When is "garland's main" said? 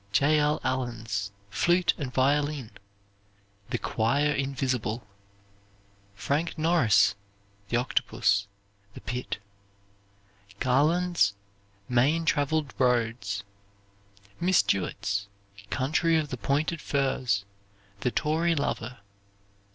10.59-12.25